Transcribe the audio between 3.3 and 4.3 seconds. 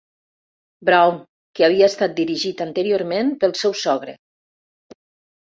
pel seu sogre.